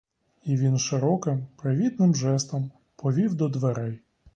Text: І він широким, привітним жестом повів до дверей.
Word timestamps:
І 0.43 0.57
він 0.57 0.77
широким, 0.77 1.45
привітним 1.57 2.15
жестом 2.15 2.71
повів 2.95 3.35
до 3.35 3.49
дверей. 3.49 3.99